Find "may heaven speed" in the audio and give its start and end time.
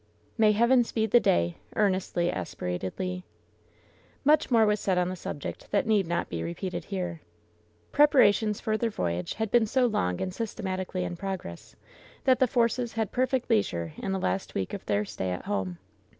0.35-1.11